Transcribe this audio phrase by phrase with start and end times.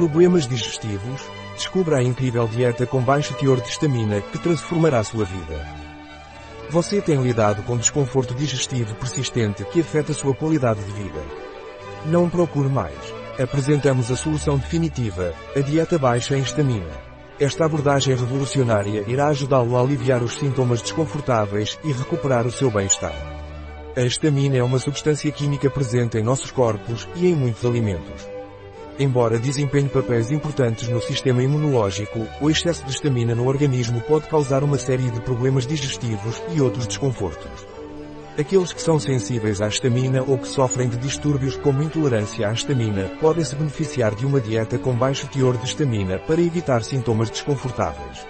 [0.00, 1.20] Problemas digestivos?
[1.54, 5.68] Descubra a incrível dieta com baixo teor de estamina que transformará sua vida.
[6.70, 11.20] Você tem lidado com desconforto digestivo persistente que afeta sua qualidade de vida.
[12.06, 12.96] Não procure mais.
[13.38, 16.90] Apresentamos a solução definitiva, a dieta baixa em estamina.
[17.38, 23.12] Esta abordagem revolucionária irá ajudá-lo a aliviar os sintomas desconfortáveis e recuperar o seu bem-estar.
[23.94, 28.39] A estamina é uma substância química presente em nossos corpos e em muitos alimentos.
[29.02, 34.62] Embora desempenhe papéis importantes no sistema imunológico, o excesso de estamina no organismo pode causar
[34.62, 37.66] uma série de problemas digestivos e outros desconfortos.
[38.38, 43.10] Aqueles que são sensíveis à estamina ou que sofrem de distúrbios como intolerância à estamina
[43.18, 48.26] podem se beneficiar de uma dieta com baixo teor de estamina para evitar sintomas desconfortáveis.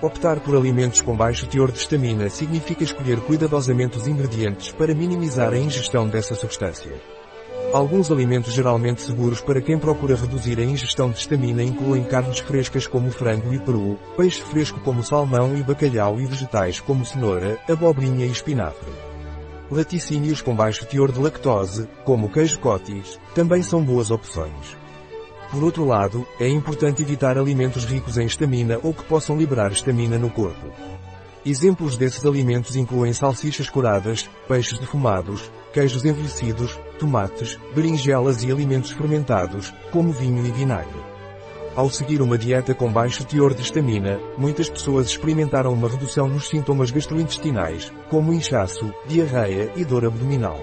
[0.00, 5.52] Optar por alimentos com baixo teor de estamina significa escolher cuidadosamente os ingredientes para minimizar
[5.52, 6.94] a ingestão dessa substância.
[7.72, 12.86] Alguns alimentos geralmente seguros para quem procura reduzir a ingestão de estamina incluem carnes frescas
[12.86, 18.24] como frango e peru, peixe fresco como salmão e bacalhau e vegetais como cenoura, abobrinha
[18.24, 18.90] e espinafre.
[19.70, 24.76] Laticínios com baixo teor de lactose, como queijo cotis, também são boas opções.
[25.50, 30.18] Por outro lado, é importante evitar alimentos ricos em estamina ou que possam liberar estamina
[30.18, 30.72] no corpo.
[31.44, 39.72] Exemplos desses alimentos incluem salsichas curadas, peixes defumados, queijos envelhecidos, tomates, berinjelas e alimentos fermentados,
[39.90, 41.16] como vinho e vinagre.
[41.76, 46.48] Ao seguir uma dieta com baixo teor de estamina, muitas pessoas experimentaram uma redução nos
[46.48, 50.58] sintomas gastrointestinais, como inchaço, diarreia e dor abdominal.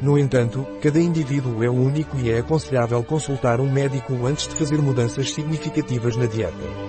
[0.00, 4.78] No entanto, cada indivíduo é único e é aconselhável consultar um médico antes de fazer
[4.80, 6.87] mudanças significativas na dieta.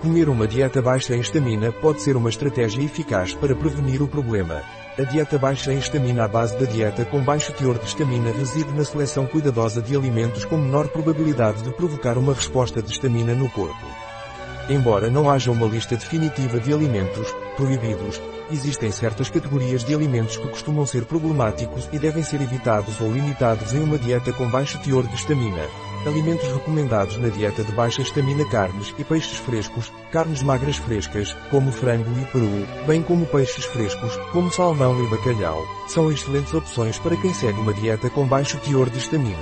[0.00, 4.62] Comer uma dieta baixa em estamina pode ser uma estratégia eficaz para prevenir o problema,
[4.98, 8.70] a dieta baixa em estamina à base da dieta com baixo teor de estamina reside
[8.72, 13.48] na seleção cuidadosa de alimentos com menor probabilidade de provocar uma resposta de estamina no
[13.50, 13.86] corpo.
[14.68, 20.48] Embora não haja uma lista definitiva de alimentos proibidos, existem certas categorias de alimentos que
[20.48, 25.06] costumam ser problemáticos e devem ser evitados ou limitados em uma dieta com baixo teor
[25.06, 25.89] de estamina.
[26.06, 31.70] Alimentos recomendados na dieta de baixa estamina carnes e peixes frescos, carnes magras frescas, como
[31.70, 37.16] frango e peru, bem como peixes frescos, como salmão e bacalhau, são excelentes opções para
[37.16, 39.36] quem segue uma dieta com baixo teor de estamina.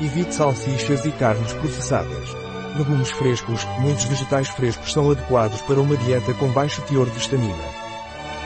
[0.00, 2.28] Evite salsichas e carnes processadas.
[2.76, 7.64] Legumes frescos, muitos vegetais frescos são adequados para uma dieta com baixo teor de estamina.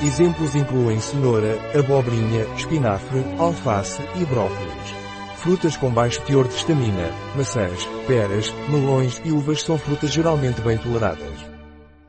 [0.03, 5.00] Exemplos incluem cenoura, abobrinha, espinafre, alface e brócolis.
[5.41, 10.77] Frutas com baixo teor de estamina, maçãs, peras, melões e uvas são frutas geralmente bem
[10.77, 11.33] toleradas.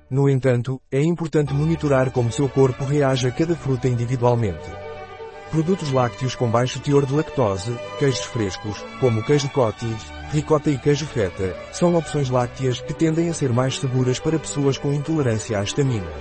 [0.10, 4.70] No entanto, é importante monitorar como seu corpo reage a cada fruta individualmente.
[5.50, 9.96] Produtos lácteos com baixo teor de lactose, queijos frescos, como queijo cottage,
[10.30, 14.78] ricota e queijo feta, são opções lácteas que tendem a ser mais seguras para pessoas
[14.78, 16.12] com intolerância à estamina.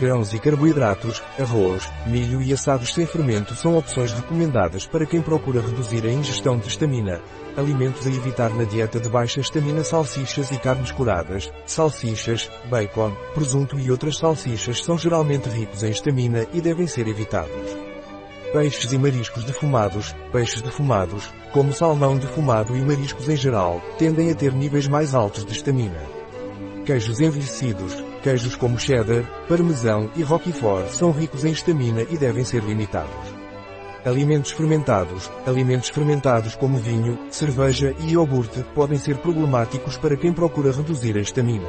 [0.00, 5.60] Grãos e carboidratos, arroz, milho e assados sem fermento são opções recomendadas para quem procura
[5.60, 7.20] reduzir a ingestão de estamina.
[7.54, 13.78] Alimentos a evitar na dieta de baixa estamina salsichas e carnes curadas, salsichas, bacon, presunto
[13.78, 17.76] e outras salsichas são geralmente ricos em estamina e devem ser evitados.
[18.54, 24.34] Peixes e mariscos defumados, peixes defumados, como salmão defumado e mariscos em geral, tendem a
[24.34, 26.00] ter níveis mais altos de estamina.
[26.86, 32.62] Queijos envelhecidos, Queijos como cheddar, parmesão e roquefort são ricos em estamina e devem ser
[32.62, 33.40] limitados.
[34.04, 35.30] Alimentos fermentados.
[35.46, 41.20] Alimentos fermentados como vinho, cerveja e iogurte podem ser problemáticos para quem procura reduzir a
[41.20, 41.68] estamina.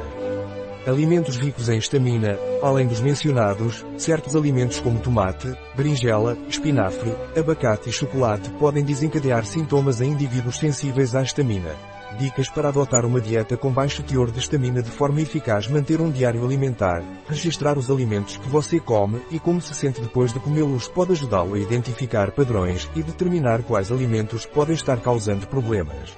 [0.86, 7.92] Alimentos ricos em estamina, além dos mencionados, certos alimentos como tomate, berinjela, espinafre, abacate e
[7.92, 11.91] chocolate podem desencadear sintomas em indivíduos sensíveis à estamina.
[12.18, 16.10] Dicas para adotar uma dieta com baixo teor de estamina de forma eficaz Manter um
[16.10, 20.88] diário alimentar, registrar os alimentos que você come e como se sente depois de comê-los
[20.88, 26.16] pode ajudá-lo a identificar padrões e determinar quais alimentos podem estar causando problemas.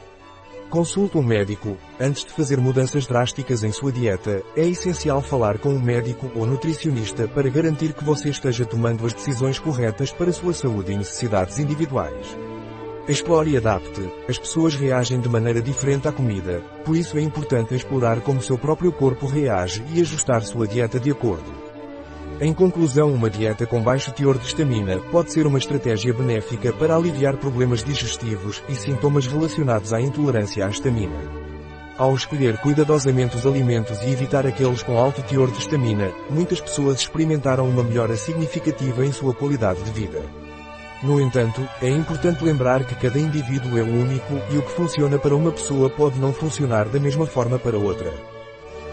[0.75, 1.77] Consulte um médico.
[2.01, 6.45] Antes de fazer mudanças drásticas em sua dieta, é essencial falar com um médico ou
[6.45, 11.61] nutricionista para garantir que você esteja tomando as decisões corretas para sua saúde e necessidades
[11.61, 12.37] individuais.
[13.07, 14.01] Explore e adapte.
[14.27, 18.57] As pessoas reagem de maneira diferente à comida, por isso é importante explorar como seu
[18.57, 21.53] próprio corpo reage e ajustar sua dieta de acordo.
[22.41, 26.97] Em conclusão, uma dieta com baixo teor de estamina pode ser uma estratégia benéfica para
[26.97, 31.45] aliviar problemas digestivos e sintomas relacionados à intolerância à estamina.
[31.99, 37.01] Ao escolher cuidadosamente os alimentos e evitar aqueles com alto teor de estamina, muitas pessoas
[37.01, 40.44] experimentaram uma melhora significativa em sua qualidade de vida.
[41.05, 45.37] No entanto, é importante lembrar que cada indivíduo é único e o que funciona para
[45.37, 48.11] uma pessoa pode não funcionar da mesma forma para outra.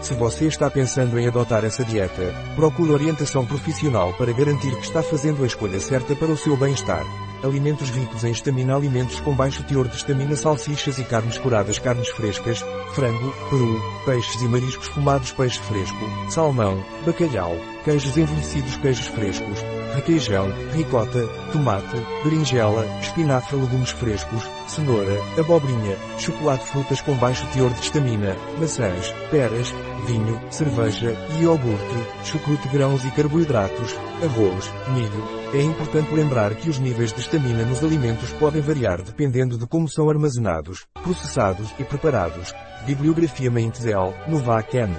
[0.02, 5.02] Se você está pensando em adotar essa dieta, procure orientação profissional para garantir que está
[5.02, 7.02] fazendo a escolha certa para o seu bem-estar.
[7.42, 12.08] Alimentos ricos em estamina Alimentos com baixo teor de estamina Salsichas e carnes curadas Carnes
[12.10, 19.58] frescas, frango, peru, peixes e mariscos fumados Peixe fresco, salmão, bacalhau, queijos envelhecidos Queijos frescos,
[19.94, 27.80] requeijão, ricota, tomate, berinjela, espinafre legumes frescos, cenoura, abobrinha, chocolate frutas com baixo teor de
[27.80, 29.72] estamina, maçãs, peras,
[30.06, 35.42] vinho, cerveja, iogurte, chucrute grãos e carboidratos, arroz, milho.
[35.54, 39.88] É importante lembrar que os níveis de estamina nos alimentos podem variar dependendo de como
[39.88, 42.54] são armazenados, processados e preparados.
[42.86, 44.90] Bibliografia Maintzel, Novacam.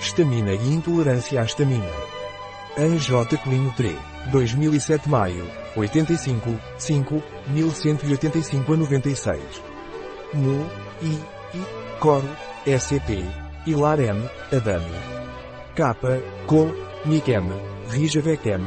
[0.00, 2.17] Estamina e intolerância à estamina.
[2.78, 3.98] AJ Clinho 3.
[4.30, 5.44] 2007 Maio.
[5.74, 9.62] 85, 5, 1185 a 96.
[10.32, 10.64] Mu,
[11.02, 11.18] I,
[11.56, 12.28] I, Coro,
[12.64, 13.24] SCP,
[13.66, 14.22] Ilar M,
[14.52, 14.94] Adami.
[15.74, 15.96] K,
[16.46, 16.72] Co,
[17.04, 17.48] Nikem,
[17.90, 18.62] Rijavecam.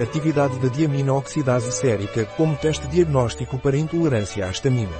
[0.00, 4.96] Atividade da diamina-oxidase sérica como teste diagnóstico para intolerância à estamina.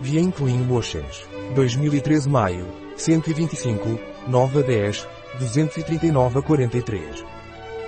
[0.00, 1.26] Vien Clean Motions.
[1.54, 2.66] 2013 Maio.
[2.96, 5.06] 125, 9 a 10,
[5.38, 7.33] 239 a 43.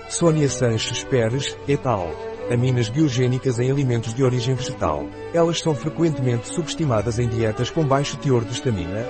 [0.08, 2.08] Sônia Sanches Pérez, et al.
[2.50, 5.06] Aminas biogênicas em alimentos de origem vegetal.
[5.34, 9.04] Elas são frequentemente subestimadas em dietas com baixo teor de estamina.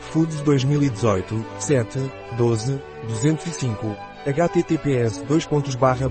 [0.00, 3.96] Foods 2018, 7, 12, 205.
[4.26, 6.08] https doi.org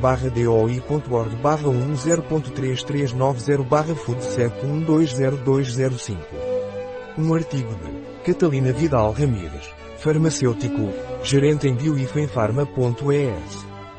[1.36, 6.16] barra 10.3390 barra food 71202205.
[7.18, 7.92] Um artigo de
[8.24, 13.75] Catalina Vidal Ramírez, farmacêutico, gerente em bioifenfarma.es.